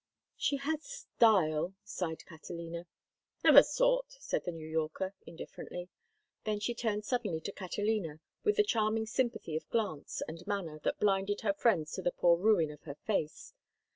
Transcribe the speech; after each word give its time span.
"She 0.35 0.57
has 0.57 0.83
style," 0.83 1.75
sighed 1.83 2.25
Catalina. 2.25 2.87
"Of 3.43 3.55
a 3.55 3.63
sort," 3.63 4.13
said 4.19 4.45
the 4.45 4.51
New 4.51 4.67
Yorker, 4.67 5.13
indifferently. 5.27 5.89
Then 6.43 6.59
she 6.59 6.73
turned 6.73 7.05
suddenly 7.05 7.39
to 7.41 7.51
Catalina 7.51 8.19
with 8.43 8.55
the 8.55 8.63
charming 8.63 9.05
sympathy 9.05 9.55
of 9.55 9.69
glance 9.69 10.23
and 10.27 10.41
manner 10.47 10.79
that 10.79 10.97
blinded 10.99 11.41
her 11.41 11.53
friends 11.53 11.91
to 11.91 12.01
the 12.01 12.11
poor 12.13 12.35
ruin 12.35 12.71
of 12.71 12.81
her 12.85 12.95
face. 12.95 13.53